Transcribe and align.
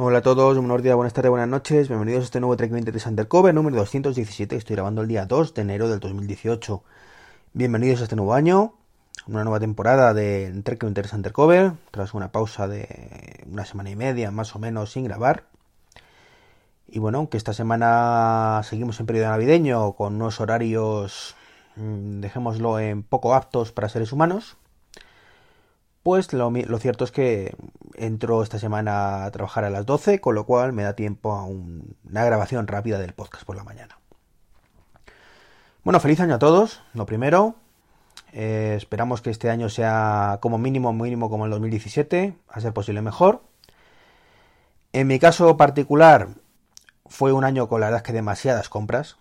Hola 0.00 0.18
a 0.18 0.22
todos, 0.22 0.56
buenos 0.56 0.80
días, 0.80 0.94
buenas 0.94 1.12
tardes, 1.12 1.28
buenas 1.28 1.48
noches. 1.48 1.88
Bienvenidos 1.88 2.20
a 2.20 2.24
este 2.26 2.38
nuevo 2.38 2.56
Trek 2.56 2.70
23 2.70 3.04
Undercover 3.06 3.52
número 3.52 3.78
217. 3.78 4.54
Estoy 4.54 4.76
grabando 4.76 5.02
el 5.02 5.08
día 5.08 5.26
2 5.26 5.54
de 5.54 5.62
enero 5.62 5.88
del 5.88 5.98
2018. 5.98 6.84
Bienvenidos 7.52 7.98
a 7.98 8.04
este 8.04 8.14
nuevo 8.14 8.32
año, 8.32 8.74
una 9.26 9.42
nueva 9.42 9.58
temporada 9.58 10.14
de 10.14 10.52
Trek 10.62 10.84
23 10.84 11.14
Undercover, 11.14 11.72
tras 11.90 12.14
una 12.14 12.30
pausa 12.30 12.68
de 12.68 13.44
una 13.50 13.64
semana 13.64 13.90
y 13.90 13.96
media 13.96 14.30
más 14.30 14.54
o 14.54 14.60
menos 14.60 14.92
sin 14.92 15.02
grabar. 15.02 15.46
Y 16.86 17.00
bueno, 17.00 17.18
aunque 17.18 17.36
esta 17.36 17.52
semana 17.52 18.60
seguimos 18.62 19.00
en 19.00 19.06
periodo 19.06 19.30
navideño 19.30 19.94
con 19.94 20.14
unos 20.14 20.40
horarios, 20.40 21.34
mm, 21.74 22.20
dejémoslo 22.20 22.78
en 22.78 23.02
poco 23.02 23.34
aptos 23.34 23.72
para 23.72 23.88
seres 23.88 24.12
humanos, 24.12 24.58
pues 26.08 26.32
lo, 26.32 26.50
cierto 26.78 27.04
es 27.04 27.10
que 27.10 27.54
entro 27.98 28.42
esta 28.42 28.58
semana 28.58 29.24
a 29.24 29.30
trabajar 29.30 29.64
a 29.64 29.70
las 29.70 29.86
12, 29.86 30.20
con 30.20 30.34
lo 30.34 30.44
cual 30.44 30.72
me 30.72 30.82
da 30.82 30.94
tiempo 30.94 31.32
a 31.32 31.44
una 31.44 32.24
grabación 32.24 32.66
rápida 32.66 32.98
del 32.98 33.12
podcast 33.12 33.44
por 33.44 33.56
la 33.56 33.64
mañana. 33.64 33.98
Bueno, 35.84 36.00
feliz 36.00 36.20
año 36.20 36.34
a 36.34 36.38
todos, 36.38 36.82
lo 36.94 37.06
primero. 37.06 37.54
Eh, 38.32 38.74
esperamos 38.76 39.22
que 39.22 39.30
este 39.30 39.50
año 39.50 39.68
sea 39.68 40.38
como 40.42 40.58
mínimo, 40.58 40.92
mínimo 40.92 41.30
como 41.30 41.46
el 41.46 41.50
2017, 41.50 42.34
a 42.48 42.60
ser 42.60 42.72
posible 42.72 43.02
mejor. 43.02 43.42
En 44.92 45.06
mi 45.06 45.18
caso 45.18 45.56
particular, 45.56 46.28
fue 47.06 47.32
un 47.32 47.44
año 47.44 47.68
con 47.68 47.80
la 47.80 47.86
verdad 47.86 48.02
que 48.02 48.12
demasiadas 48.12 48.68
compras. 48.68 49.16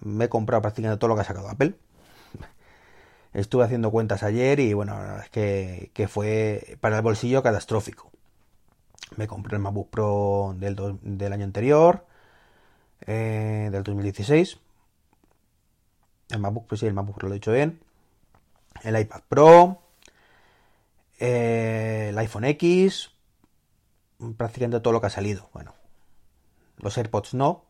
Me 0.00 0.26
he 0.26 0.28
comprado 0.28 0.62
prácticamente 0.62 0.98
todo 0.98 1.08
lo 1.08 1.14
que 1.14 1.22
ha 1.22 1.24
sacado 1.24 1.48
Apple. 1.48 1.74
Estuve 3.34 3.64
haciendo 3.64 3.90
cuentas 3.90 4.22
ayer 4.22 4.60
y 4.60 4.74
bueno, 4.74 5.18
es 5.18 5.28
que, 5.28 6.08
fue 6.08 6.78
para 6.80 6.96
el 6.96 7.02
bolsillo 7.02 7.42
catastrófico. 7.42 8.08
Me 9.16 9.26
compré 9.26 9.56
el 9.56 9.62
MacBook 9.62 9.90
Pro 9.90 10.54
del, 10.56 11.32
año 11.32 11.44
anterior, 11.44 12.06
eh, 13.00 13.70
del 13.72 13.82
2016. 13.82 14.58
El 16.30 16.38
MacBook 16.38 16.68
Pro, 16.68 16.76
sí, 16.76 16.86
el 16.86 16.94
MacBook 16.94 17.16
Pro 17.16 17.28
lo 17.28 17.34
he 17.34 17.38
dicho 17.38 17.50
bien. 17.50 17.80
El 18.84 18.98
iPad 19.00 19.22
Pro, 19.28 19.82
eh, 21.18 22.10
el 22.10 22.18
iPhone 22.18 22.44
X, 22.44 23.10
prácticamente 24.36 24.78
todo 24.78 24.92
lo 24.92 25.00
que 25.00 25.08
ha 25.08 25.10
salido. 25.10 25.50
Bueno, 25.52 25.74
los 26.78 26.96
AirPods 26.96 27.34
no, 27.34 27.64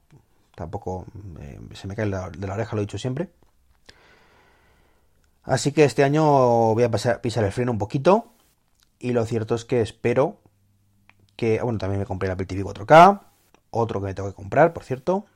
tampoco 0.55 1.06
eh, 1.41 1.58
se 1.72 1.86
me 1.86 1.97
cae 1.97 2.05
de 2.05 2.47
la 2.47 2.55
oreja, 2.55 2.77
lo 2.77 2.83
he 2.83 2.84
dicho 2.84 2.98
siempre. 2.98 3.31
Así 5.45 5.73
que 5.73 5.84
este 5.84 6.05
año 6.05 6.25
voy 6.75 6.83
a 6.83 6.91
pisar 6.91 7.45
el 7.45 7.53
freno 7.53 7.73
un 7.73 7.78
poquito. 7.78 8.33
Y 8.98 9.12
lo 9.12 9.25
cierto 9.27 9.55
es 9.55 9.64
que 9.64 9.81
espero 9.81 10.39
que. 11.37 11.61
Bueno, 11.62 11.78
también 11.78 12.00
me 12.00 12.06
compré 12.06 12.28
el 12.28 12.33
Apple 12.33 12.47
TV 12.47 12.64
4K. 12.64 13.20
Otro 13.70 14.00
que 14.00 14.06
me 14.06 14.15
tengo 14.15 14.28
que 14.28 14.34
comprar, 14.34 14.72
por 14.72 14.84
cierto. 14.84 15.27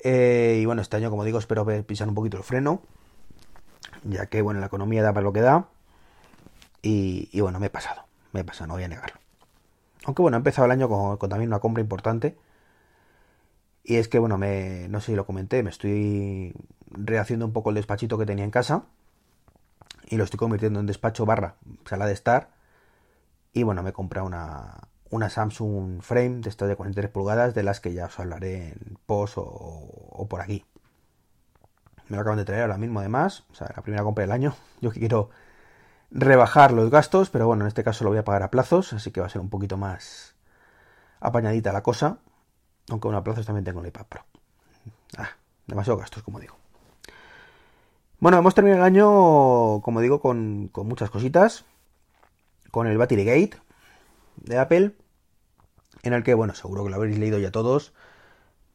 Eh, 0.00 0.58
y 0.60 0.66
bueno, 0.66 0.82
este 0.82 0.96
año, 0.96 1.10
como 1.10 1.24
digo, 1.24 1.38
espero 1.38 1.64
pisar 1.84 2.08
un 2.08 2.14
poquito 2.14 2.36
el 2.36 2.42
freno. 2.42 2.82
Ya 4.02 4.26
que, 4.26 4.42
bueno, 4.42 4.60
la 4.60 4.66
economía 4.66 5.02
da 5.02 5.12
para 5.12 5.24
lo 5.24 5.32
que 5.32 5.40
da. 5.40 5.68
Y, 6.82 7.40
bueno, 7.40 7.60
me 7.60 7.66
he 7.66 7.70
pasado. 7.70 8.02
Me 8.32 8.40
he 8.40 8.44
pasado, 8.44 8.68
no 8.68 8.74
voy 8.74 8.84
a 8.84 8.88
negarlo. 8.88 9.18
Aunque 10.04 10.20
bueno, 10.20 10.36
he 10.36 10.38
empezado 10.38 10.66
el 10.66 10.72
año 10.72 10.88
con 10.88 11.28
también 11.30 11.48
una 11.48 11.60
compra 11.60 11.80
importante. 11.80 12.36
Y 13.84 13.96
es 13.96 14.08
que, 14.08 14.18
bueno, 14.18 14.38
me, 14.38 14.88
no 14.88 15.00
sé 15.00 15.12
si 15.12 15.14
lo 15.14 15.26
comenté, 15.26 15.62
me 15.62 15.70
estoy 15.70 16.54
rehaciendo 16.90 17.44
un 17.44 17.52
poco 17.52 17.68
el 17.68 17.76
despachito 17.76 18.18
que 18.18 18.26
tenía 18.26 18.44
en 18.44 18.50
casa 18.50 18.86
y 20.06 20.16
lo 20.16 20.24
estoy 20.24 20.38
convirtiendo 20.38 20.80
en 20.80 20.86
despacho 20.86 21.26
barra 21.26 21.56
sala 21.84 22.06
de 22.06 22.14
estar. 22.14 22.50
Y 23.52 23.62
bueno, 23.62 23.82
me 23.82 23.92
compré 23.92 24.20
una, 24.20 24.88
una 25.10 25.30
Samsung 25.30 26.02
Frame 26.02 26.40
de 26.40 26.48
estas 26.48 26.68
de 26.68 26.76
43 26.76 27.10
pulgadas, 27.10 27.54
de 27.54 27.62
las 27.62 27.80
que 27.80 27.92
ya 27.92 28.06
os 28.06 28.18
hablaré 28.18 28.70
en 28.70 28.98
post 29.06 29.34
o, 29.36 30.26
por 30.28 30.40
aquí. 30.40 30.64
Me 32.08 32.16
lo 32.16 32.22
acaban 32.22 32.38
de 32.38 32.44
traer 32.44 32.62
ahora 32.62 32.78
mismo, 32.78 33.00
además. 33.00 33.44
O 33.50 33.54
sea, 33.54 33.70
la 33.76 33.82
primera 33.82 34.02
compra 34.02 34.22
del 34.22 34.32
año. 34.32 34.54
Yo 34.80 34.90
que 34.90 34.98
quiero 34.98 35.30
rebajar 36.10 36.72
los 36.72 36.90
gastos, 36.90 37.30
pero 37.30 37.46
bueno, 37.46 37.64
en 37.64 37.68
este 37.68 37.84
caso 37.84 38.04
lo 38.04 38.10
voy 38.10 38.18
a 38.18 38.24
pagar 38.24 38.42
a 38.42 38.50
plazos, 38.50 38.92
así 38.92 39.10
que 39.10 39.20
va 39.20 39.26
a 39.26 39.30
ser 39.30 39.40
un 39.40 39.50
poquito 39.50 39.76
más 39.76 40.34
apañadita 41.20 41.72
la 41.72 41.82
cosa. 41.82 42.18
Aunque 42.90 43.08
bueno, 43.08 43.18
a 43.18 43.44
también 43.44 43.64
tengo 43.64 43.80
el 43.80 43.86
iPad 43.86 44.06
Pro. 44.06 44.24
Ah, 45.16 45.30
demasiado 45.66 45.98
gastos, 45.98 46.22
como 46.22 46.40
digo. 46.40 46.56
Bueno, 48.20 48.38
hemos 48.38 48.54
terminado 48.54 48.82
el 48.82 48.86
año, 48.86 49.80
como 49.82 50.00
digo, 50.00 50.20
con, 50.20 50.70
muchas 50.74 51.10
cositas. 51.10 51.64
Con 52.70 52.86
el 52.86 52.98
Battery 52.98 53.24
Gate 53.24 53.58
de 54.36 54.58
Apple, 54.58 54.94
en 56.02 56.12
el 56.12 56.24
que, 56.24 56.34
bueno, 56.34 56.54
seguro 56.54 56.84
que 56.84 56.90
lo 56.90 56.96
habréis 56.96 57.18
leído 57.18 57.38
ya 57.38 57.50
todos. 57.50 57.92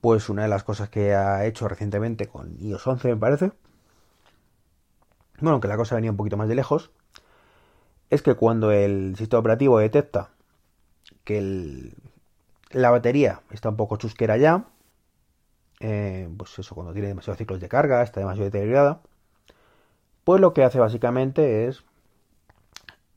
Pues 0.01 0.29
una 0.29 0.43
de 0.43 0.47
las 0.47 0.63
cosas 0.63 0.89
que 0.89 1.13
ha 1.13 1.45
hecho 1.45 1.67
recientemente 1.67 2.27
con 2.27 2.55
iOS 2.59 2.87
11, 2.87 3.07
me 3.09 3.17
parece. 3.17 3.51
Bueno, 5.39 5.53
aunque 5.53 5.67
la 5.67 5.77
cosa 5.77 5.95
venía 5.95 6.11
un 6.11 6.17
poquito 6.17 6.37
más 6.37 6.47
de 6.47 6.55
lejos. 6.55 6.91
Es 8.09 8.21
que 8.21 8.35
cuando 8.35 8.71
el 8.71 9.15
sistema 9.17 9.39
operativo 9.41 9.79
detecta 9.79 10.29
que 11.23 11.91
la 12.71 12.91
batería 12.91 13.41
está 13.51 13.69
un 13.69 13.77
poco 13.77 13.97
chusquera 13.97 14.37
ya, 14.37 14.65
eh, 15.79 16.29
pues 16.37 16.59
eso, 16.59 16.75
cuando 16.75 16.93
tiene 16.93 17.07
demasiados 17.07 17.37
ciclos 17.37 17.59
de 17.59 17.69
carga, 17.69 18.01
está 18.03 18.19
demasiado 18.19 18.45
deteriorada, 18.45 19.01
pues 20.23 20.41
lo 20.41 20.53
que 20.53 20.63
hace 20.63 20.79
básicamente 20.79 21.67
es, 21.67 21.83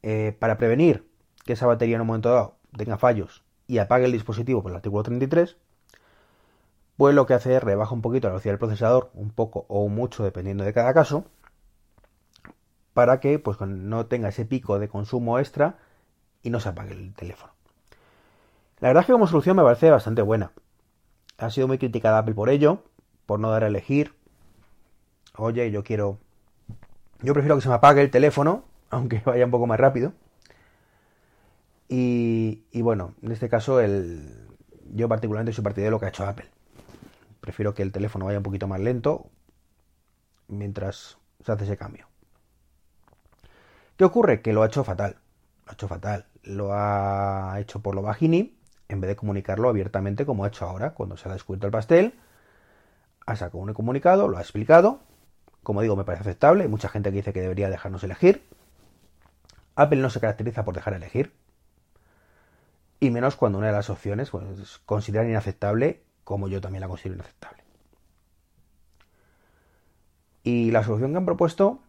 eh, 0.03 0.37
para 0.39 0.57
prevenir 0.59 1.07
que 1.45 1.55
esa 1.55 1.67
batería 1.67 1.97
en 1.97 2.03
un 2.03 2.07
momento 2.07 2.31
dado 2.31 2.57
tenga 2.77 2.99
fallos 2.99 3.45
y 3.67 3.79
apague 3.79 4.07
el 4.07 4.13
dispositivo 4.13 4.63
por 4.63 4.71
el 4.71 4.77
artículo 4.77 5.03
33, 5.03 5.57
pues 6.97 7.15
lo 7.15 7.27
que 7.27 7.35
hace 7.35 7.57
es 7.57 7.63
rebaja 7.63 7.95
un 7.95 8.03
poquito 8.03 8.29
la 8.29 8.35
velocidad 8.35 8.53
del 8.53 8.59
procesador, 8.59 9.11
un 9.15 9.31
poco 9.31 9.67
o 9.69 9.89
mucho 9.89 10.25
dependiendo 10.25 10.65
de 10.65 10.73
cada 10.73 10.95
caso, 10.95 11.25
para 12.95 13.21
que 13.21 13.39
pues, 13.39 13.61
no 13.61 14.07
tenga 14.07 14.29
ese 14.29 14.45
pico 14.45 14.79
de 14.79 14.89
consumo 14.89 15.39
extra 15.39 15.79
y 16.43 16.51
no 16.51 16.61
se 16.61 16.69
apague 16.69 16.93
el 16.93 17.15
teléfono. 17.15 17.53
La 18.83 18.89
verdad 18.89 19.03
es 19.03 19.07
que 19.07 19.13
como 19.13 19.29
solución 19.29 19.57
me 19.57 19.63
parece 19.63 19.93
bastante 19.93 20.23
buena. 20.23 20.51
Ha 21.39 21.51
sido 21.51 21.69
muy 21.69 21.79
criticada 21.79 22.19
Apple 22.19 22.35
por 22.35 22.51
ello, 22.51 22.83
por 23.27 23.39
no 23.39 23.49
dar 23.49 23.63
a 23.63 23.69
elegir. 23.69 24.13
Oye, 25.37 25.71
yo 25.71 25.85
quiero 25.85 26.19
yo 27.23 27.33
prefiero 27.33 27.55
que 27.55 27.63
se 27.63 27.69
me 27.69 27.77
apague 27.77 28.03
el 28.03 28.11
teléfono, 28.11 28.65
aunque 28.91 29.23
vaya 29.25 29.45
un 29.45 29.53
poco 29.53 29.69
más 29.69 29.79
rápido. 29.79 30.15
Y, 31.89 32.65
bueno, 32.75 33.15
en 33.23 33.31
este 33.31 33.49
caso 33.49 33.79
el, 33.79 34.49
yo 34.95 35.09
particularmente 35.09 35.53
soy 35.53 35.63
partidario 35.63 35.89
de 35.89 35.91
lo 35.93 36.01
que 36.01 36.07
ha 36.07 36.09
hecho 36.09 36.27
Apple. 36.27 36.49
Prefiero 37.41 37.75
que 37.75 37.83
el 37.83 37.93
teléfono 37.93 38.25
vaya 38.25 38.39
un 38.39 38.43
poquito 38.43 38.67
más 38.67 38.81
lento 38.81 39.31
mientras 40.49 41.19
se 41.45 41.53
hace 41.53 41.65
ese 41.65 41.77
cambio. 41.77 42.09
¿Qué 43.97 44.05
ocurre? 44.05 44.43
Que 44.43 44.53
lo 44.53 44.65
ha 44.65 44.67
hecho 44.67 44.83
fatal. 44.83 45.19
Lo 45.67 45.71
ha 45.71 45.75
hecho 45.75 45.87
fatal. 45.87 46.27
Lo 46.43 46.73
ha 46.73 47.55
hecho 47.61 47.81
por 47.81 47.95
lo 47.95 48.03
bajini 48.03 48.57
en 48.93 49.01
vez 49.01 49.09
de 49.09 49.17
comunicarlo 49.17 49.69
abiertamente 49.69 50.27
como 50.27 50.45
ha 50.45 50.49
hecho 50.49 50.67
ahora, 50.67 50.95
cuando 50.95 51.17
se 51.17 51.29
ha 51.29 51.33
descubierto 51.33 51.67
el 51.67 51.73
pastel. 51.73 52.15
Ha 53.27 53.37
sacado 53.37 53.59
un 53.59 53.73
comunicado, 53.73 54.29
lo 54.29 54.39
ha 54.39 54.41
explicado 54.41 55.01
como 55.63 55.81
digo, 55.81 55.97
me 55.97 56.05
parece 56.05 56.23
aceptable. 56.23 56.65
Hay 56.65 56.69
mucha 56.69 56.89
gente 56.89 57.11
que 57.11 57.17
dice 57.17 57.33
que 57.33 57.41
debería 57.41 57.71
dejarnos 57.71 58.03
elegir. 58.05 58.45
Apple 59.75 60.01
no 60.01 60.11
se 60.11 60.21
caracteriza 60.21 60.65
por 60.65 60.75
dejar 60.75 60.95
elegir. 60.95 61.33
Y 63.01 63.11
menos 63.11 63.37
cuando 63.37 63.59
una 63.59 63.69
de 63.69 63.73
las 63.73 63.91
opciones 63.91 64.31
pues, 64.31 64.81
consideran 64.85 65.29
inaceptable, 65.29 66.03
como 66.25 66.49
yo 66.49 66.61
también 66.61 66.81
la 66.81 66.89
considero 66.89 67.17
inaceptable. 67.17 67.63
Y 70.45 70.71
la 70.73 70.83
solución 70.83 71.13
que 71.13 71.19
han 71.19 71.25
propuesto 71.25 71.81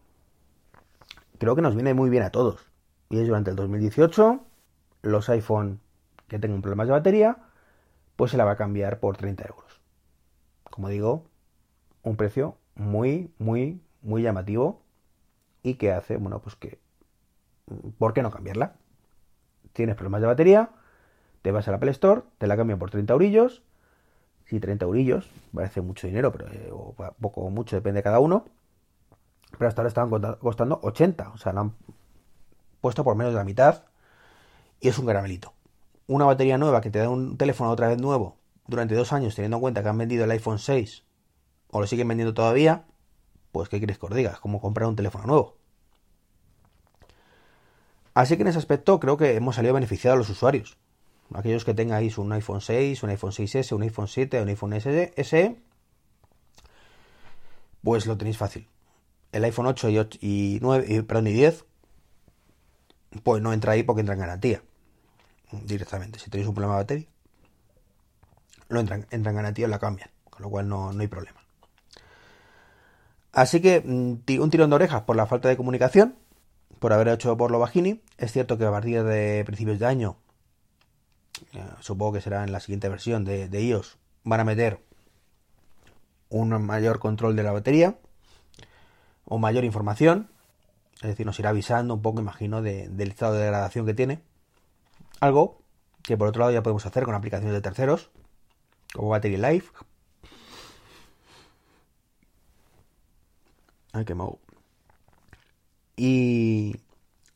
creo 1.38 1.56
que 1.56 1.62
nos 1.62 1.74
viene 1.74 1.94
muy 1.94 2.10
bien 2.10 2.22
a 2.22 2.30
todos. 2.30 2.66
Y 3.10 3.18
es 3.18 3.26
durante 3.26 3.50
el 3.50 3.56
2018, 3.56 4.40
los 5.02 5.28
iPhone 5.28 5.80
que 6.34 6.40
tengan 6.40 6.62
problemas 6.62 6.88
de 6.88 6.92
batería, 6.94 7.36
pues 8.16 8.32
se 8.32 8.36
la 8.36 8.44
va 8.44 8.52
a 8.52 8.56
cambiar 8.56 8.98
por 8.98 9.16
30 9.16 9.46
euros. 9.46 9.80
Como 10.68 10.88
digo, 10.88 11.26
un 12.02 12.16
precio 12.16 12.56
muy, 12.74 13.32
muy, 13.38 13.80
muy 14.02 14.22
llamativo 14.22 14.82
y 15.62 15.74
que 15.74 15.92
hace, 15.92 16.16
bueno, 16.16 16.40
pues 16.40 16.56
que, 16.56 16.80
¿por 17.98 18.14
qué 18.14 18.22
no 18.22 18.32
cambiarla? 18.32 18.74
Tienes 19.74 19.94
problemas 19.94 20.22
de 20.22 20.26
batería, 20.26 20.70
te 21.42 21.52
vas 21.52 21.68
al 21.68 21.74
Apple 21.74 21.92
Store, 21.92 22.22
te 22.38 22.48
la 22.48 22.56
cambian 22.56 22.80
por 22.80 22.90
30 22.90 23.12
eurillos, 23.12 23.62
si 24.46 24.58
30 24.58 24.86
eurillos, 24.86 25.30
parece 25.54 25.82
mucho 25.82 26.08
dinero, 26.08 26.32
pero 26.32 26.48
eh, 26.48 26.72
poco 27.20 27.42
o 27.42 27.50
mucho, 27.50 27.76
depende 27.76 28.00
de 28.00 28.02
cada 28.02 28.18
uno, 28.18 28.46
pero 29.56 29.68
hasta 29.68 29.82
ahora 29.82 29.88
estaban 29.88 30.10
costando 30.38 30.80
80, 30.82 31.28
o 31.28 31.36
sea, 31.38 31.52
la 31.52 31.60
han 31.60 31.74
puesto 32.80 33.04
por 33.04 33.14
menos 33.14 33.32
de 33.32 33.38
la 33.38 33.44
mitad 33.44 33.84
y 34.80 34.88
es 34.88 34.98
un 34.98 35.06
caramelito. 35.06 35.54
Una 36.06 36.26
batería 36.26 36.58
nueva 36.58 36.80
que 36.80 36.90
te 36.90 36.98
da 36.98 37.08
un 37.08 37.38
teléfono 37.38 37.70
otra 37.70 37.88
vez 37.88 37.98
nuevo 37.98 38.36
durante 38.66 38.94
dos 38.94 39.12
años, 39.12 39.34
teniendo 39.34 39.56
en 39.56 39.60
cuenta 39.62 39.82
que 39.82 39.88
han 39.88 39.98
vendido 39.98 40.24
el 40.24 40.30
iPhone 40.30 40.58
6 40.58 41.04
o 41.70 41.80
lo 41.80 41.86
siguen 41.86 42.08
vendiendo 42.08 42.34
todavía, 42.34 42.84
pues 43.52 43.68
¿qué 43.68 43.78
quieres 43.78 43.98
que 43.98 44.06
os 44.06 44.14
diga? 44.14 44.32
Es 44.32 44.38
como 44.38 44.60
comprar 44.60 44.88
un 44.88 44.96
teléfono 44.96 45.26
nuevo. 45.26 45.56
Así 48.14 48.36
que 48.36 48.42
en 48.42 48.48
ese 48.48 48.58
aspecto 48.58 49.00
creo 49.00 49.16
que 49.16 49.34
hemos 49.34 49.56
salido 49.56 49.74
beneficiados 49.74 50.16
a 50.16 50.18
los 50.18 50.30
usuarios. 50.30 50.78
Aquellos 51.32 51.64
que 51.64 51.74
tengáis 51.74 52.16
un 52.18 52.32
iPhone 52.32 52.60
6, 52.60 53.02
un 53.02 53.10
iPhone 53.10 53.32
6S, 53.32 53.72
un 53.72 53.82
iPhone 53.82 54.06
7, 54.06 54.40
un 54.40 54.48
iPhone 54.48 54.80
SE, 54.80 55.56
pues 57.82 58.06
lo 58.06 58.16
tenéis 58.16 58.38
fácil. 58.38 58.68
El 59.32 59.44
iPhone 59.44 59.66
8 59.66 59.88
y, 59.88 59.98
8 59.98 60.18
y 60.20 60.58
9, 60.62 60.84
y, 60.88 61.02
perdón, 61.02 61.26
y 61.26 61.32
10, 61.32 61.64
pues 63.22 63.42
no 63.42 63.52
entra 63.52 63.72
ahí 63.72 63.82
porque 63.82 64.00
entra 64.00 64.14
en 64.14 64.20
garantía. 64.20 64.62
Directamente. 65.64 66.18
Si 66.18 66.30
tenéis 66.30 66.48
un 66.48 66.54
problema 66.54 66.74
de 66.74 66.82
batería, 66.82 67.06
lo 68.68 68.80
entran, 68.80 69.06
entra 69.10 69.30
en 69.30 69.36
garantía 69.36 69.66
y 69.66 69.70
la 69.70 69.78
cambian. 69.78 70.10
Con 70.30 70.42
lo 70.42 70.50
cual 70.50 70.68
no, 70.68 70.92
no 70.92 71.00
hay 71.00 71.08
problema. 71.08 71.44
Así 73.34 73.60
que 73.60 73.80
mm, 73.80 74.40
un 74.40 74.50
tirón 74.50 74.70
de 74.70 74.76
orejas 74.76 75.02
por 75.02 75.16
la 75.16 75.26
falta 75.26 75.48
de 75.48 75.56
comunicación, 75.56 76.16
por 76.78 76.92
haber 76.92 77.08
hecho 77.08 77.36
por 77.36 77.50
lo 77.50 77.58
bajini. 77.58 78.00
Es 78.16 78.32
cierto 78.32 78.56
que 78.56 78.64
a 78.64 78.70
partir 78.70 79.02
de 79.02 79.42
principios 79.44 79.78
de 79.78 79.86
año, 79.86 80.16
eh, 81.52 81.64
supongo 81.80 82.14
que 82.14 82.20
será 82.20 82.44
en 82.44 82.52
la 82.52 82.60
siguiente 82.60 82.88
versión 82.88 83.24
de, 83.24 83.48
iOS, 83.60 83.98
van 84.22 84.40
a 84.40 84.44
meter 84.44 84.80
un 86.28 86.50
mayor 86.64 86.98
control 86.98 87.36
de 87.36 87.42
la 87.42 87.52
batería 87.52 87.98
o 89.24 89.38
mayor 89.38 89.64
información. 89.64 90.30
Es 90.96 91.08
decir, 91.08 91.26
nos 91.26 91.38
irá 91.38 91.50
avisando 91.50 91.94
un 91.94 92.02
poco, 92.02 92.20
imagino, 92.20 92.62
del 92.62 93.08
estado 93.08 93.34
de 93.34 93.40
degradación 93.40 93.84
que 93.84 93.94
tiene. 93.94 94.22
Algo 95.20 95.62
que 96.02 96.16
por 96.16 96.28
otro 96.28 96.40
lado 96.40 96.52
ya 96.52 96.62
podemos 96.62 96.86
hacer 96.86 97.04
con 97.04 97.14
aplicaciones 97.14 97.54
de 97.54 97.62
terceros, 97.62 98.10
como 98.92 99.08
Battery 99.08 99.36
Life. 99.38 99.70
Ay, 103.92 104.04
qué 104.04 104.14
mau. 104.14 104.38
Y, 105.96 106.76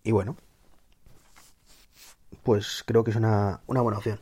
y 0.02 0.12
bueno, 0.12 0.36
pues 2.42 2.82
creo 2.86 3.04
que 3.04 3.10
es 3.10 3.16
una, 3.16 3.60
buena 3.66 3.98
opción. 3.98 4.18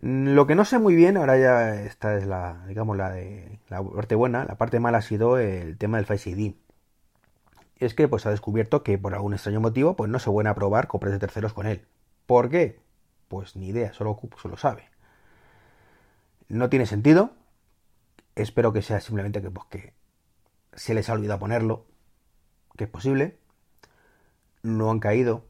Lo 0.00 0.46
que 0.46 0.54
no 0.54 0.64
sé 0.64 0.78
muy 0.78 0.94
bien, 0.94 1.16
ahora 1.16 1.38
ya 1.38 1.82
esta 1.82 2.16
es 2.18 2.26
la, 2.26 2.64
digamos, 2.66 2.96
la 2.96 3.10
de 3.10 3.58
la 3.68 3.82
parte 3.82 4.16
buena, 4.16 4.44
la 4.44 4.56
parte 4.56 4.80
mala 4.80 4.98
ha 4.98 5.02
sido 5.02 5.38
el 5.38 5.78
tema 5.78 5.96
del 5.96 6.06
Face 6.06 6.30
ID. 6.30 6.54
Es 7.84 7.92
que 7.92 8.08
pues 8.08 8.24
ha 8.24 8.30
descubierto 8.30 8.82
que 8.82 8.96
por 8.96 9.14
algún 9.14 9.34
extraño 9.34 9.60
motivo 9.60 9.94
pues 9.94 10.10
no 10.10 10.18
se 10.18 10.30
pueden 10.30 10.46
aprobar 10.46 10.88
compras 10.88 11.12
de 11.12 11.18
terceros 11.18 11.52
con 11.52 11.66
él. 11.66 11.86
¿Por 12.24 12.48
qué? 12.48 12.80
Pues 13.28 13.56
ni 13.56 13.68
idea, 13.68 13.92
solo 13.92 14.18
solo 14.40 14.56
sabe. 14.56 14.88
No 16.48 16.70
tiene 16.70 16.86
sentido. 16.86 17.32
Espero 18.36 18.72
que 18.72 18.80
sea 18.80 19.00
simplemente 19.00 19.42
que, 19.42 19.50
pues, 19.50 19.66
que 19.68 19.92
se 20.72 20.94
les 20.94 21.10
ha 21.10 21.12
olvidado 21.12 21.40
ponerlo 21.40 21.84
que 22.74 22.84
es 22.84 22.90
posible, 22.90 23.38
no 24.62 24.90
han 24.90 24.98
caído, 24.98 25.44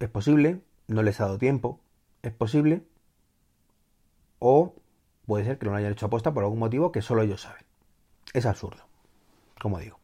es 0.00 0.10
posible, 0.10 0.62
no 0.88 1.02
les 1.04 1.20
ha 1.20 1.26
dado 1.26 1.38
tiempo, 1.38 1.80
es 2.22 2.32
posible, 2.32 2.84
o 4.40 4.74
puede 5.26 5.44
ser 5.44 5.58
que 5.58 5.66
no 5.66 5.72
lo 5.72 5.78
hayan 5.78 5.92
hecho 5.92 6.06
aposta 6.06 6.34
por 6.34 6.42
algún 6.42 6.58
motivo 6.58 6.90
que 6.90 7.02
solo 7.02 7.22
ellos 7.22 7.42
saben. 7.42 7.64
Es 8.34 8.46
absurdo, 8.46 8.84
como 9.60 9.78
digo. 9.78 10.03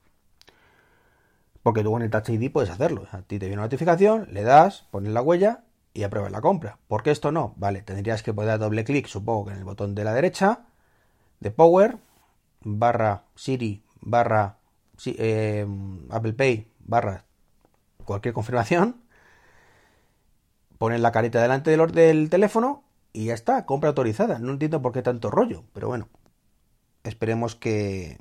Porque 1.62 1.82
tú 1.82 1.90
con 1.90 2.02
el 2.02 2.10
Touch 2.10 2.30
ID 2.30 2.50
puedes 2.50 2.70
hacerlo. 2.70 3.06
A 3.12 3.22
ti 3.22 3.38
te 3.38 3.46
viene 3.46 3.56
una 3.56 3.66
notificación, 3.66 4.28
le 4.30 4.42
das, 4.42 4.86
pones 4.90 5.12
la 5.12 5.22
huella 5.22 5.64
y 5.92 6.04
apruebas 6.04 6.32
la 6.32 6.40
compra. 6.40 6.78
¿Por 6.88 7.02
qué 7.02 7.10
esto 7.10 7.32
no? 7.32 7.54
Vale, 7.56 7.82
tendrías 7.82 8.22
que 8.22 8.32
poder 8.32 8.48
dar 8.48 8.58
doble 8.60 8.84
clic, 8.84 9.06
supongo 9.06 9.46
que 9.46 9.52
en 9.52 9.58
el 9.58 9.64
botón 9.64 9.94
de 9.94 10.04
la 10.04 10.14
derecha, 10.14 10.60
de 11.40 11.50
Power, 11.50 11.98
barra 12.62 13.24
Siri, 13.34 13.82
barra 14.00 14.58
eh, 15.06 15.66
Apple 16.10 16.32
Pay 16.34 16.70
barra 16.90 17.24
cualquier 18.04 18.34
confirmación, 18.34 18.96
ponen 20.78 21.02
la 21.02 21.12
carita 21.12 21.40
delante 21.40 21.70
del, 21.70 21.92
del 21.92 22.30
teléfono 22.30 22.82
y 23.12 23.26
ya 23.26 23.34
está, 23.34 23.64
compra 23.66 23.90
autorizada. 23.90 24.38
No 24.38 24.52
entiendo 24.52 24.82
por 24.82 24.92
qué 24.92 25.02
tanto 25.02 25.30
rollo, 25.30 25.64
pero 25.72 25.88
bueno, 25.88 26.08
esperemos 27.04 27.54
que, 27.54 28.18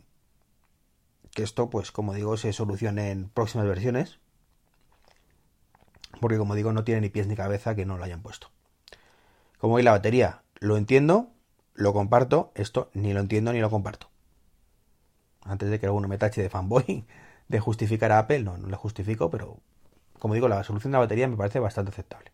esto, 1.44 1.70
pues 1.70 1.92
como 1.92 2.14
digo, 2.14 2.38
se 2.38 2.54
solucione 2.54 3.12
en 3.12 3.30
próximas 3.30 3.68
versiones. 3.68 4.20
Porque 6.20 6.38
como 6.38 6.56
digo, 6.56 6.74
no 6.74 6.84
tiene 6.84 7.02
ni 7.02 7.10
pies 7.10 7.28
ni 7.28 7.36
cabeza 7.36 7.76
que 7.76 7.86
no 7.86 7.98
lo 7.98 8.04
hayan 8.04 8.22
puesto. 8.22 8.52
Como 9.58 9.76
hoy 9.76 9.84
la 9.84 9.92
batería, 9.92 10.44
lo 10.60 10.78
entiendo, 10.78 11.30
lo 11.74 11.94
comparto, 11.94 12.52
esto 12.56 12.90
ni 12.94 13.14
lo 13.14 13.20
entiendo 13.20 13.54
ni 13.54 13.60
lo 13.60 13.70
comparto 13.70 14.10
antes 15.50 15.70
de 15.70 15.80
que 15.80 15.88
alguno 15.88 16.08
me 16.08 16.18
tache 16.18 16.42
de 16.42 16.50
fanboy, 16.50 17.06
de 17.48 17.60
justificar 17.60 18.12
a 18.12 18.20
Apple, 18.20 18.44
no, 18.44 18.58
no 18.58 18.68
le 18.68 18.76
justifico, 18.76 19.30
pero 19.30 19.58
como 20.20 20.34
digo, 20.34 20.48
la 20.48 20.64
solución 20.64 20.92
de 20.92 20.98
la 20.98 21.00
batería 21.00 21.28
me 21.28 21.38
parece 21.38 21.60
bastante 21.60 21.92
aceptable. 21.92 22.32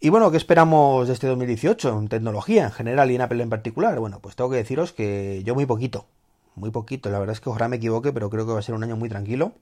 Y 0.00 0.10
bueno, 0.10 0.30
¿qué 0.30 0.36
esperamos 0.36 1.08
de 1.08 1.14
este 1.14 1.26
2018 1.26 1.98
en 1.98 2.08
tecnología 2.08 2.64
en 2.64 2.70
general 2.70 3.10
y 3.10 3.16
en 3.16 3.20
Apple 3.20 3.42
en 3.42 3.50
particular? 3.50 3.98
Bueno, 3.98 4.20
pues 4.20 4.36
tengo 4.36 4.50
que 4.50 4.56
deciros 4.56 4.92
que 4.92 5.42
yo 5.44 5.54
muy 5.54 5.66
poquito, 5.66 6.06
muy 6.58 6.70
poquito. 6.70 7.10
La 7.10 7.18
verdad 7.18 7.34
es 7.34 7.40
que 7.40 7.48
ojalá 7.48 7.68
me 7.68 7.76
equivoque, 7.76 8.12
pero 8.12 8.30
creo 8.30 8.46
que 8.46 8.52
va 8.52 8.58
a 8.58 8.62
ser 8.62 8.74
un 8.74 8.84
año 8.84 8.96
muy 8.96 9.08
tranquilo. 9.08 9.54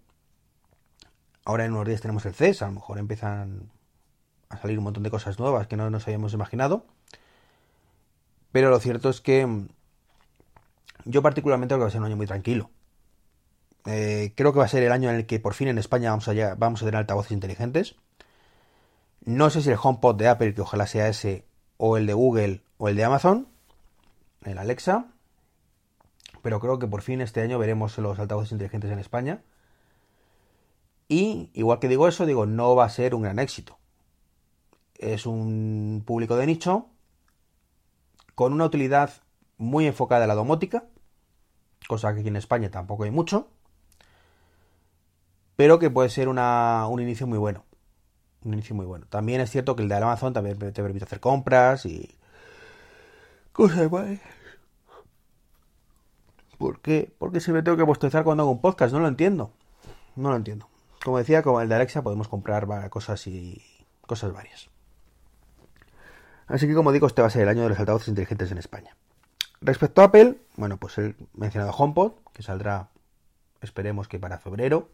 Ahora 1.44 1.64
en 1.64 1.72
unos 1.72 1.86
días 1.86 2.00
tenemos 2.00 2.26
el 2.26 2.34
CES, 2.34 2.62
a 2.62 2.66
lo 2.66 2.72
mejor 2.72 2.98
empiezan 2.98 3.70
a 4.48 4.58
salir 4.58 4.78
un 4.78 4.84
montón 4.84 5.02
de 5.02 5.10
cosas 5.10 5.38
nuevas 5.38 5.66
que 5.66 5.76
no 5.76 5.90
nos 5.90 6.06
habíamos 6.06 6.32
imaginado. 6.32 6.84
Pero 8.52 8.70
lo 8.70 8.80
cierto 8.80 9.10
es 9.10 9.20
que 9.20 9.66
yo 11.04 11.22
particularmente 11.22 11.74
creo 11.74 11.80
que 11.80 11.84
va 11.84 11.88
a 11.88 11.92
ser 11.92 12.00
un 12.00 12.06
año 12.06 12.16
muy 12.16 12.26
tranquilo. 12.26 12.70
Eh, 13.86 14.32
creo 14.34 14.52
que 14.52 14.58
va 14.58 14.64
a 14.64 14.68
ser 14.68 14.82
el 14.82 14.90
año 14.90 15.08
en 15.08 15.16
el 15.16 15.26
que 15.26 15.38
por 15.38 15.54
fin 15.54 15.68
en 15.68 15.78
España 15.78 16.10
vamos 16.10 16.28
a, 16.28 16.54
vamos 16.56 16.82
a 16.82 16.84
tener 16.84 16.98
altavoces 16.98 17.32
inteligentes. 17.32 17.94
No 19.24 19.50
sé 19.50 19.62
si 19.62 19.70
el 19.70 19.78
HomePod 19.80 20.16
de 20.16 20.28
Apple, 20.28 20.54
que 20.54 20.60
ojalá 20.60 20.86
sea 20.86 21.08
ese, 21.08 21.44
o 21.76 21.96
el 21.96 22.06
de 22.06 22.14
Google, 22.14 22.62
o 22.78 22.88
el 22.88 22.96
de 22.96 23.04
Amazon, 23.04 23.48
el 24.44 24.58
Alexa. 24.58 25.06
Pero 26.46 26.60
creo 26.60 26.78
que 26.78 26.86
por 26.86 27.02
fin 27.02 27.20
este 27.20 27.40
año 27.40 27.58
veremos 27.58 27.98
los 27.98 28.20
altavoces 28.20 28.52
inteligentes 28.52 28.92
en 28.92 29.00
España. 29.00 29.42
Y 31.08 31.50
igual 31.54 31.80
que 31.80 31.88
digo 31.88 32.06
eso, 32.06 32.24
digo, 32.24 32.46
no 32.46 32.76
va 32.76 32.84
a 32.84 32.88
ser 32.88 33.16
un 33.16 33.22
gran 33.22 33.40
éxito. 33.40 33.78
Es 34.94 35.26
un 35.26 36.04
público 36.06 36.36
de 36.36 36.46
nicho, 36.46 36.86
con 38.36 38.52
una 38.52 38.64
utilidad 38.64 39.10
muy 39.56 39.88
enfocada 39.88 40.22
en 40.22 40.28
la 40.28 40.36
domótica, 40.36 40.84
cosa 41.88 42.14
que 42.14 42.20
aquí 42.20 42.28
en 42.28 42.36
España 42.36 42.70
tampoco 42.70 43.02
hay 43.02 43.10
mucho, 43.10 43.48
pero 45.56 45.80
que 45.80 45.90
puede 45.90 46.10
ser 46.10 46.28
un 46.28 47.00
inicio 47.00 47.26
muy 47.26 47.38
bueno. 47.38 47.64
Un 48.44 48.52
inicio 48.52 48.76
muy 48.76 48.86
bueno. 48.86 49.06
También 49.10 49.40
es 49.40 49.50
cierto 49.50 49.74
que 49.74 49.82
el 49.82 49.88
de 49.88 49.96
Amazon 49.96 50.32
también 50.32 50.56
te 50.56 50.70
permite 50.70 51.06
hacer 51.06 51.18
compras 51.18 51.86
y 51.86 52.16
cosas 53.50 53.90
más. 53.90 54.20
¿Por 56.58 56.80
qué? 56.80 57.12
Porque 57.18 57.40
si 57.40 57.52
me 57.52 57.62
tengo 57.62 57.76
que 57.76 57.82
bostezar 57.82 58.24
cuando 58.24 58.42
hago 58.42 58.52
un 58.52 58.60
podcast, 58.60 58.92
no 58.92 59.00
lo 59.00 59.08
entiendo. 59.08 59.52
No 60.14 60.30
lo 60.30 60.36
entiendo. 60.36 60.68
Como 61.04 61.18
decía, 61.18 61.42
con 61.42 61.62
el 61.62 61.68
de 61.68 61.74
Alexa 61.74 62.02
podemos 62.02 62.28
comprar 62.28 62.66
cosas 62.90 63.26
y 63.26 63.62
cosas 64.06 64.32
varias. 64.32 64.70
Así 66.46 66.66
que 66.66 66.74
como 66.74 66.92
digo, 66.92 67.06
este 67.06 67.22
va 67.22 67.28
a 67.28 67.30
ser 67.30 67.42
el 67.42 67.48
año 67.48 67.62
de 67.62 67.70
los 67.70 67.78
altavoces 67.78 68.08
inteligentes 68.08 68.50
en 68.50 68.58
España. 68.58 68.96
Respecto 69.60 70.00
a 70.00 70.06
Apple, 70.06 70.38
bueno, 70.56 70.76
pues 70.76 70.98
el 70.98 71.16
mencionado 71.34 71.72
HomePod, 71.72 72.12
que 72.32 72.42
saldrá, 72.42 72.88
esperemos 73.60 74.08
que 74.08 74.18
para 74.18 74.38
febrero. 74.38 74.88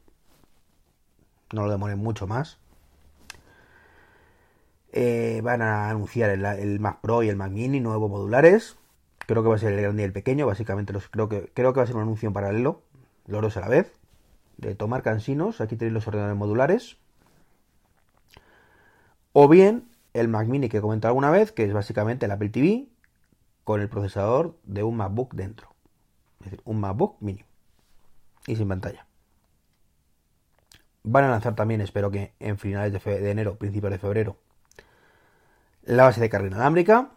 No 1.52 1.64
lo 1.64 1.70
demoren 1.70 1.98
mucho 1.98 2.26
más. 2.26 2.58
Eh, 4.92 5.40
van 5.42 5.62
a 5.62 5.90
anunciar 5.90 6.30
el, 6.30 6.80
Mac 6.80 7.00
Pro 7.00 7.22
y 7.22 7.28
el 7.28 7.36
Mac 7.36 7.50
Mini 7.50 7.80
nuevos 7.80 8.10
modulares. 8.10 8.76
Creo 9.26 9.42
que 9.42 9.48
va 9.48 9.56
a 9.56 9.58
ser 9.58 9.72
el 9.72 9.80
grande 9.80 10.02
y 10.02 10.04
el 10.04 10.12
pequeño. 10.12 10.46
Básicamente 10.46 10.92
los, 10.92 11.08
creo, 11.08 11.28
que, 11.28 11.50
creo 11.54 11.72
que 11.72 11.80
va 11.80 11.84
a 11.84 11.86
ser 11.86 11.96
un 11.96 12.02
anuncio 12.02 12.26
en 12.26 12.32
paralelo. 12.32 12.82
Los 13.26 13.42
dos 13.42 13.56
a 13.56 13.60
la 13.60 13.68
vez. 13.68 13.92
De 14.56 14.74
tomar 14.74 15.02
cansinos. 15.02 15.60
Aquí 15.60 15.76
tenéis 15.76 15.94
los 15.94 16.06
ordenadores 16.06 16.38
modulares. 16.38 16.96
O 19.32 19.48
bien 19.48 19.88
el 20.12 20.28
Mac 20.28 20.46
Mini 20.46 20.68
que 20.68 20.78
he 20.78 20.80
comentado 20.80 21.10
alguna 21.10 21.30
vez, 21.30 21.52
que 21.52 21.64
es 21.64 21.72
básicamente 21.72 22.26
el 22.26 22.32
Apple 22.32 22.50
TV, 22.50 22.88
con 23.64 23.80
el 23.80 23.88
procesador 23.88 24.56
de 24.64 24.82
un 24.82 24.96
MacBook 24.96 25.34
dentro. 25.34 25.74
Es 26.40 26.46
decir, 26.46 26.60
un 26.64 26.80
MacBook 26.80 27.16
mini. 27.20 27.44
Y 28.46 28.56
sin 28.56 28.68
pantalla. 28.68 29.06
Van 31.04 31.24
a 31.24 31.28
lanzar 31.28 31.54
también, 31.54 31.80
espero 31.80 32.10
que 32.10 32.32
en 32.38 32.58
finales 32.58 32.92
de, 32.92 33.20
de 33.20 33.30
enero, 33.30 33.56
principios 33.56 33.92
de 33.92 33.98
febrero, 33.98 34.36
la 35.84 36.04
base 36.04 36.20
de 36.20 36.28
carga 36.28 36.48
inalámbrica. 36.48 37.10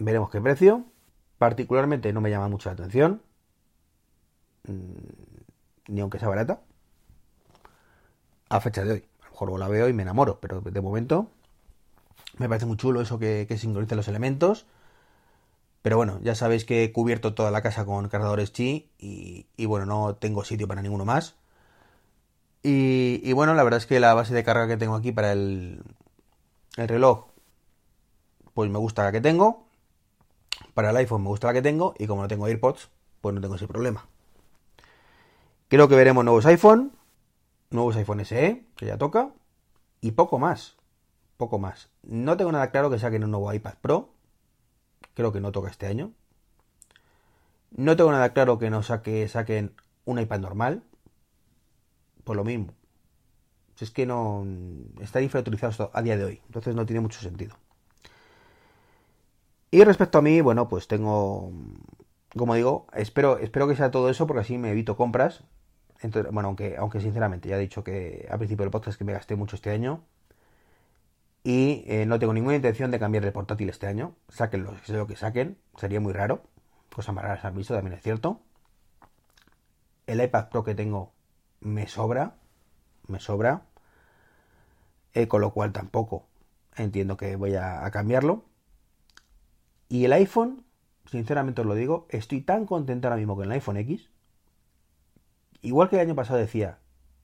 Veremos 0.00 0.30
qué 0.30 0.40
precio. 0.40 0.84
Particularmente 1.38 2.12
no 2.12 2.20
me 2.20 2.30
llama 2.30 2.48
mucho 2.48 2.68
la 2.68 2.72
atención. 2.72 3.22
Mm, 4.66 5.92
ni 5.92 6.00
aunque 6.00 6.18
sea 6.18 6.28
barata. 6.28 6.60
A 8.48 8.60
fecha 8.60 8.84
de 8.84 8.92
hoy. 8.92 9.04
A 9.20 9.26
lo 9.26 9.30
mejor 9.30 9.60
la 9.60 9.68
veo 9.68 9.88
y 9.88 9.92
me 9.92 10.02
enamoro, 10.02 10.40
pero 10.40 10.60
de 10.60 10.80
momento 10.80 11.30
me 12.38 12.48
parece 12.48 12.66
muy 12.66 12.76
chulo 12.76 13.00
eso 13.00 13.18
que, 13.20 13.46
que 13.48 13.56
sincroniza 13.56 13.94
los 13.94 14.08
elementos 14.08 14.66
pero 15.82 15.96
bueno, 15.96 16.20
ya 16.22 16.34
sabéis 16.34 16.64
que 16.64 16.84
he 16.84 16.92
cubierto 16.92 17.34
toda 17.34 17.50
la 17.50 17.62
casa 17.62 17.84
con 17.86 18.08
cargadores 18.08 18.50
Qi 18.50 18.90
y, 18.98 19.66
bueno, 19.66 19.86
no 19.86 20.14
tengo 20.16 20.44
sitio 20.44 20.68
para 20.68 20.82
ninguno 20.82 21.04
más. 21.04 21.36
Y, 22.62 23.32
bueno, 23.32 23.54
la 23.54 23.64
verdad 23.64 23.78
es 23.78 23.86
que 23.86 24.00
la 24.00 24.12
base 24.14 24.34
de 24.34 24.44
carga 24.44 24.68
que 24.68 24.76
tengo 24.76 24.94
aquí 24.94 25.12
para 25.12 25.32
el, 25.32 25.82
el 26.76 26.88
reloj, 26.88 27.28
pues 28.54 28.70
me 28.70 28.78
gusta 28.78 29.04
la 29.04 29.12
que 29.12 29.20
tengo. 29.22 29.66
Para 30.74 30.90
el 30.90 30.96
iPhone 30.96 31.22
me 31.22 31.28
gusta 31.28 31.48
la 31.48 31.52
que 31.52 31.62
tengo. 31.62 31.94
Y 31.98 32.06
como 32.06 32.22
no 32.22 32.28
tengo 32.28 32.46
AirPods, 32.46 32.90
pues 33.20 33.34
no 33.34 33.40
tengo 33.40 33.56
ese 33.56 33.66
problema. 33.66 34.06
Creo 35.68 35.88
que 35.88 35.94
veremos 35.94 36.24
nuevos 36.24 36.46
iPhone, 36.46 36.92
nuevos 37.70 37.96
iPhone 37.96 38.24
SE, 38.24 38.64
que 38.76 38.86
ya 38.86 38.98
toca, 38.98 39.30
y 40.00 40.12
poco 40.12 40.38
más. 40.38 40.76
Poco 41.36 41.58
más. 41.58 41.90
No 42.02 42.36
tengo 42.36 42.52
nada 42.52 42.70
claro 42.70 42.90
que 42.90 42.98
saquen 42.98 43.24
un 43.24 43.30
nuevo 43.30 43.52
iPad 43.52 43.74
Pro. 43.80 44.10
Creo 45.14 45.32
que 45.32 45.40
no 45.40 45.52
toca 45.52 45.70
este 45.70 45.86
año. 45.86 46.12
No 47.70 47.96
tengo 47.96 48.10
nada 48.10 48.32
claro 48.32 48.58
que 48.58 48.68
no 48.68 48.82
saque, 48.82 49.28
saquen 49.28 49.74
un 50.04 50.18
iPad 50.18 50.40
normal. 50.40 50.82
Por 52.24 52.36
lo 52.36 52.44
mismo. 52.44 52.74
Si 53.76 53.84
es 53.84 53.90
que 53.90 54.06
no. 54.06 54.46
Está 55.00 55.22
infrautilizado 55.22 55.90
a 55.94 56.02
día 56.02 56.16
de 56.16 56.24
hoy. 56.24 56.42
Entonces 56.46 56.74
no 56.74 56.84
tiene 56.84 57.00
mucho 57.00 57.20
sentido. 57.20 57.56
Y 59.70 59.84
respecto 59.84 60.18
a 60.18 60.22
mí, 60.22 60.40
bueno, 60.40 60.68
pues 60.68 60.88
tengo. 60.88 61.52
Como 62.36 62.54
digo, 62.54 62.86
espero, 62.94 63.38
espero 63.38 63.68
que 63.68 63.76
sea 63.76 63.90
todo 63.90 64.10
eso 64.10 64.26
porque 64.26 64.40
así 64.40 64.58
me 64.58 64.70
evito 64.70 64.96
compras. 64.96 65.44
Bueno, 66.32 66.48
aunque, 66.48 66.76
aunque 66.76 67.00
sinceramente 67.00 67.48
ya 67.48 67.56
he 67.56 67.60
dicho 67.60 67.84
que 67.84 68.26
al 68.30 68.38
principio 68.38 68.64
del 68.64 68.70
podcast 68.70 68.98
que 68.98 69.04
me 69.04 69.12
gasté 69.12 69.36
mucho 69.36 69.56
este 69.56 69.70
año. 69.70 70.04
Y 71.44 71.84
eh, 71.86 72.06
no 72.06 72.18
tengo 72.18 72.32
ninguna 72.32 72.56
intención 72.56 72.90
de 72.90 72.98
cambiar 72.98 73.24
de 73.24 73.32
portátil 73.32 73.68
este 73.68 73.86
año. 73.86 74.14
Sáquenlo, 74.28 74.76
sé 74.84 74.94
lo 74.94 75.06
que 75.06 75.16
saquen. 75.16 75.58
Sería 75.76 76.00
muy 76.00 76.12
raro. 76.12 76.42
Cosa 76.94 77.12
más 77.12 77.24
rara 77.24 77.40
han 77.42 77.54
visto, 77.56 77.74
también 77.74 77.94
es 77.96 78.02
cierto. 78.02 78.40
El 80.06 80.22
iPad 80.22 80.48
Pro 80.50 80.64
que 80.64 80.74
tengo 80.74 81.12
me 81.60 81.86
sobra. 81.86 82.36
Me 83.06 83.20
sobra. 83.20 83.62
Eh, 85.14 85.28
con 85.28 85.40
lo 85.40 85.52
cual 85.52 85.72
tampoco 85.72 86.26
entiendo 86.76 87.16
que 87.16 87.36
voy 87.36 87.54
a 87.54 87.88
cambiarlo. 87.90 88.49
Y 89.90 90.06
el 90.06 90.14
iPhone, 90.14 90.64
sinceramente 91.04 91.60
os 91.60 91.66
lo 91.66 91.74
digo, 91.74 92.06
estoy 92.08 92.40
tan 92.40 92.64
contento 92.64 93.08
ahora 93.08 93.18
mismo 93.18 93.36
con 93.36 93.44
el 93.44 93.52
iPhone 93.52 93.76
X 93.76 94.08
igual 95.62 95.90
que 95.90 95.96
el 95.96 96.02
año 96.02 96.14
pasado 96.14 96.38
decía 96.38 96.78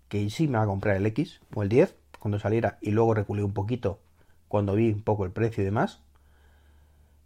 que 0.08 0.28
sí 0.28 0.46
me 0.46 0.58
va 0.58 0.64
a 0.64 0.66
comprar 0.66 0.96
el 0.96 1.06
X 1.06 1.40
o 1.54 1.62
el 1.62 1.70
10 1.70 1.96
cuando 2.18 2.38
saliera 2.38 2.76
y 2.80 2.90
luego 2.90 3.14
reculé 3.14 3.42
un 3.42 3.54
poquito 3.54 4.00
cuando 4.48 4.74
vi 4.74 4.92
un 4.92 5.02
poco 5.02 5.24
el 5.24 5.32
precio 5.32 5.62
y 5.62 5.64
demás, 5.64 6.00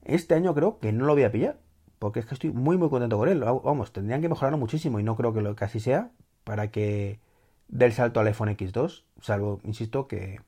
este 0.05 0.35
año 0.35 0.55
creo 0.55 0.79
que 0.79 0.93
no 0.93 1.05
lo 1.05 1.15
voy 1.15 1.25
a 1.25 1.33
pillar. 1.33 1.59
Porque 1.99 2.21
es 2.21 2.27
que 2.27 2.35
estoy 2.35 2.51
muy 2.51 2.79
muy 2.79 2.89
contento 2.89 3.19
con 3.19 3.29
él. 3.29 3.41
Vamos, 3.41 3.93
tendrían 3.93 4.23
que 4.23 4.31
mejorarlo 4.31 4.57
muchísimo 4.57 5.01
y 5.01 5.03
no 5.03 5.17
creo 5.17 5.35
que 5.35 5.43
lo 5.43 5.55
que 5.55 5.67
así 5.67 5.81
sea 5.81 6.11
para 6.45 6.71
que 6.71 7.21
dé 7.69 7.85
el 7.85 7.93
salto 7.93 8.21
al 8.21 8.27
iPhone 8.27 8.49
X2. 8.49 9.05
Salvo, 9.21 9.61
insisto, 9.65 10.09
que 10.09 10.41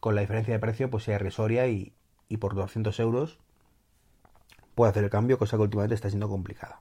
con 0.00 0.14
la 0.14 0.20
diferencia 0.20 0.52
de 0.52 0.60
precio 0.60 0.90
pues 0.90 1.04
sea 1.04 1.14
irrisoria 1.14 1.66
y, 1.66 1.94
y 2.28 2.38
por 2.38 2.54
200 2.54 2.98
euros 3.00 3.38
puedo 4.74 4.90
hacer 4.90 5.04
el 5.04 5.10
cambio, 5.10 5.38
cosa 5.38 5.56
que 5.56 5.62
últimamente 5.62 5.94
está 5.94 6.08
siendo 6.08 6.28
complicada. 6.28 6.80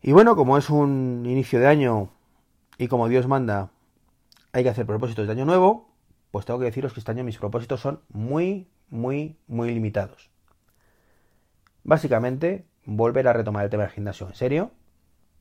Y 0.00 0.12
bueno, 0.12 0.34
como 0.34 0.58
es 0.58 0.68
un 0.68 1.24
inicio 1.26 1.60
de 1.60 1.68
año 1.68 2.08
y 2.78 2.88
como 2.88 3.08
Dios 3.08 3.28
manda, 3.28 3.70
hay 4.52 4.64
que 4.64 4.70
hacer 4.70 4.86
propósitos 4.86 5.26
de 5.26 5.32
año 5.32 5.44
nuevo, 5.44 5.88
pues 6.30 6.44
tengo 6.44 6.58
que 6.58 6.66
deciros 6.66 6.92
que 6.92 7.00
este 7.00 7.12
año 7.12 7.24
mis 7.24 7.38
propósitos 7.38 7.80
son 7.80 8.00
muy, 8.08 8.68
muy, 8.90 9.36
muy 9.46 9.72
limitados. 9.72 10.30
Básicamente, 11.84 12.66
volver 12.84 13.28
a 13.28 13.32
retomar 13.32 13.64
el 13.64 13.70
tema 13.70 13.84
del 13.84 13.92
gimnasio 13.92 14.28
en 14.28 14.34
serio, 14.34 14.70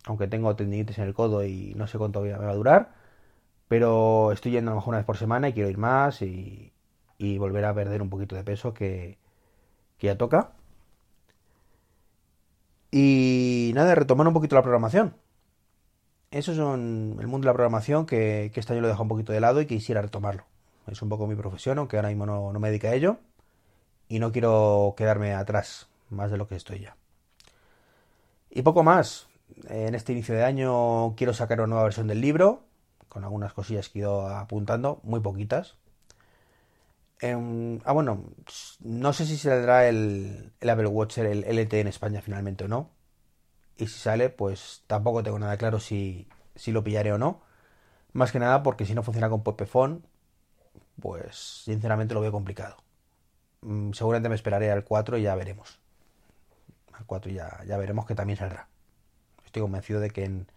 aunque 0.06 0.28
tengo 0.28 0.56
tendinitis 0.56 0.98
en 1.00 1.06
el 1.06 1.14
codo 1.14 1.44
y 1.44 1.74
no 1.76 1.88
sé 1.88 1.98
cuánto 1.98 2.22
me 2.22 2.32
va 2.32 2.50
a 2.50 2.56
durar, 2.56 2.94
pero 3.68 4.32
estoy 4.32 4.52
yendo 4.52 4.72
a 4.72 4.74
lo 4.74 4.80
mejor 4.80 4.90
una 4.92 4.98
vez 4.98 5.06
por 5.06 5.18
semana 5.18 5.50
y 5.50 5.54
quiero 5.54 5.70
ir 5.70 5.78
más 5.78 6.22
y, 6.22 6.71
volver 7.38 7.66
a 7.66 7.74
perder 7.74 8.02
un 8.02 8.10
poquito 8.10 8.36
de 8.36 8.44
peso 8.44 8.74
que, 8.74 9.18
que 9.98 10.08
ya 10.08 10.18
toca. 10.18 10.52
Y 12.92 13.72
nada, 13.74 13.96
retomar 13.96 14.28
un 14.28 14.34
poquito 14.34 14.56
la 14.56 14.64
programación. 14.64 15.16
Eso 16.32 16.52
es 16.54 16.58
un, 16.60 17.18
el 17.20 17.28
mundo 17.28 17.46
de 17.46 17.48
la 17.48 17.54
programación 17.54 18.06
que, 18.06 18.52
este 18.54 18.74
año 18.74 18.82
lo 18.82 18.88
dejo 18.88 19.04
un 19.04 19.10
poquito 19.10 19.34
de 19.34 19.42
lado 19.42 19.62
y 19.62 19.66
quisiera 19.66 20.02
retomarlo. 20.02 20.46
Es 20.88 21.02
un 21.02 21.10
poco 21.10 21.28
mi 21.28 21.36
profesión, 21.36 21.78
aunque 21.78 21.98
ahora 21.98 22.10
mismo 22.10 22.26
no, 22.26 22.52
no 22.54 22.60
me 22.60 22.70
dedico 22.70 22.88
a 22.88 22.94
ello. 22.94 23.18
Y 24.08 24.20
no 24.20 24.32
quiero 24.32 24.94
quedarme 24.98 25.34
atrás 25.34 25.90
más 26.10 26.32
de 26.32 26.38
lo 26.38 26.48
que 26.48 26.56
estoy 26.56 26.80
ya. 26.80 26.98
Y 28.50 28.62
poco 28.62 28.84
más. 28.84 29.28
En 29.68 29.96
este 29.96 30.14
inicio 30.14 30.36
de 30.36 30.44
año 30.44 31.16
quiero 31.16 31.34
sacar 31.34 31.60
una 31.60 31.68
nueva 31.68 31.84
versión 31.84 32.08
del 32.08 32.22
libro, 32.22 32.64
con 33.10 33.24
algunas 33.24 33.54
cosillas 33.54 33.90
que 33.90 34.00
he 34.00 34.02
ido 34.02 34.28
apuntando, 34.28 35.00
muy 35.04 35.20
poquitas. 35.20 35.76
Ah, 37.24 37.94
bueno, 37.94 38.24
no 38.80 39.14
sé 39.14 39.26
si 39.28 39.38
saldrá 39.38 39.88
el, 39.88 40.54
Apple 40.62 40.88
Watch, 40.88 41.20
el 41.20 41.44
LTE 41.44 41.82
en 41.82 41.88
España 41.88 42.22
finalmente 42.22 42.66
o 42.66 42.68
no. 42.68 42.90
Y 43.78 43.88
si 43.88 44.00
sale, 44.00 44.30
pues 44.30 44.84
tampoco 44.88 45.24
tengo 45.24 45.40
nada 45.40 45.58
claro 45.58 45.80
si, 45.80 46.28
si 46.56 46.72
lo 46.72 46.84
pillaré 46.84 47.14
o 47.14 47.18
no. 47.18 47.42
Más 48.14 48.32
que 48.32 48.40
nada 48.40 48.64
porque 48.64 48.86
si 48.86 48.96
no 48.96 49.04
funciona 49.04 49.30
con 49.30 49.44
Popephone, 49.44 50.02
pues 51.00 51.64
sinceramente 51.66 52.14
lo 52.14 52.22
veo 52.22 52.32
complicado. 52.32 52.78
Mm, 53.62 53.94
seguramente 53.94 54.30
me 54.30 54.36
esperaré 54.36 54.72
al 54.72 54.84
4 54.84 55.18
y 55.18 55.24
ya 55.24 55.36
veremos. 55.36 55.80
Al 56.94 57.06
4 57.06 57.32
ya, 57.32 57.64
ya 57.68 57.78
veremos 57.78 58.06
que 58.06 58.16
también 58.16 58.38
saldrá. 58.38 58.68
Estoy 59.46 59.62
convencido 59.62 60.00
de 60.00 60.10
que 60.12 60.26
en, 60.26 60.48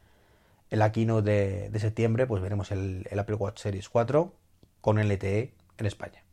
el 0.71 0.79
la 0.81 0.91
de, 0.91 1.71
de 1.71 1.81
septiembre 1.81 2.27
pues 2.27 2.43
veremos 2.43 2.73
el, 2.73 3.07
el 3.11 3.19
Apple 3.19 3.37
Watch 3.37 3.61
Series 3.61 3.89
4 3.89 4.33
con 4.81 4.99
LTE 4.99 5.55
en 5.79 5.87
España. 5.87 6.24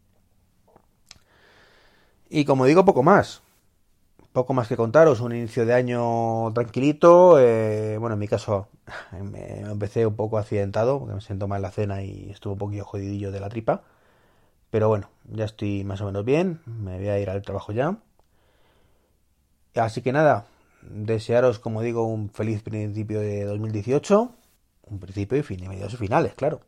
Y 2.33 2.45
como 2.45 2.65
digo, 2.65 2.85
poco 2.85 3.03
más. 3.03 3.41
Poco 4.31 4.53
más 4.53 4.69
que 4.69 4.77
contaros. 4.77 5.19
Un 5.19 5.35
inicio 5.35 5.65
de 5.65 5.73
año 5.73 6.51
tranquilito. 6.53 7.37
Eh, 7.37 7.97
bueno, 7.97 8.13
en 8.13 8.19
mi 8.19 8.27
caso 8.29 8.69
me 9.21 9.59
empecé 9.59 10.05
un 10.05 10.15
poco 10.15 10.37
accidentado 10.37 10.97
porque 10.99 11.15
me 11.15 11.21
siento 11.21 11.49
mal 11.49 11.61
la 11.61 11.71
cena 11.71 12.03
y 12.03 12.29
estuve 12.31 12.53
un 12.53 12.59
poquillo 12.59 12.85
jodidillo 12.85 13.31
de 13.31 13.41
la 13.41 13.49
tripa. 13.49 13.83
Pero 14.69 14.87
bueno, 14.87 15.09
ya 15.29 15.43
estoy 15.45 15.83
más 15.83 15.99
o 15.99 16.05
menos 16.05 16.23
bien. 16.23 16.61
Me 16.65 16.97
voy 16.97 17.09
a 17.09 17.19
ir 17.19 17.29
al 17.29 17.41
trabajo 17.41 17.73
ya. 17.73 17.97
Así 19.75 20.01
que 20.01 20.13
nada, 20.13 20.45
desearos, 20.83 21.59
como 21.59 21.81
digo, 21.81 22.05
un 22.05 22.29
feliz 22.29 22.63
principio 22.63 23.19
de 23.19 23.43
2018. 23.43 24.31
Un 24.83 24.99
principio 24.99 25.37
y 25.37 25.43
fin 25.43 25.63
y 25.63 25.67
medios 25.67 25.97
finales, 25.97 26.33
claro. 26.35 26.61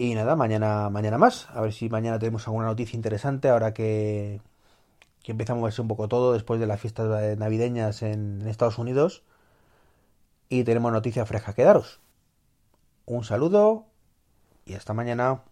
Y 0.00 0.14
nada, 0.14 0.36
mañana, 0.36 0.90
mañana 0.90 1.18
más. 1.18 1.48
A 1.50 1.60
ver 1.60 1.72
si 1.72 1.88
mañana 1.88 2.20
tenemos 2.20 2.46
alguna 2.46 2.66
noticia 2.66 2.96
interesante 2.96 3.48
ahora 3.48 3.74
que, 3.74 4.40
que 5.24 5.32
empezamos 5.32 5.62
a 5.62 5.64
verse 5.64 5.82
un 5.82 5.88
poco 5.88 6.06
todo 6.06 6.32
después 6.34 6.60
de 6.60 6.68
las 6.68 6.80
fiestas 6.80 7.36
navideñas 7.36 8.02
en, 8.02 8.46
Estados 8.46 8.78
Unidos. 8.78 9.24
Y 10.48 10.62
tenemos 10.62 10.92
noticias 10.92 11.26
frescas 11.28 11.56
que 11.56 11.64
daros. 11.64 12.00
Un 13.06 13.24
saludo 13.24 13.86
y 14.64 14.74
hasta 14.74 14.94
mañana. 14.94 15.42